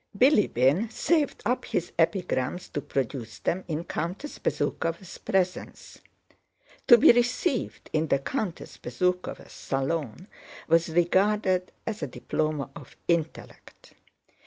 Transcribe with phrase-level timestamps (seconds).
[0.17, 5.99] Bilíbin saved up his epigrams to produce them in Countess Bezúkhova's presence.
[6.87, 10.27] To be received in the Countess Bezúkhova's salon
[10.67, 13.93] was regarded as a diploma of intellect.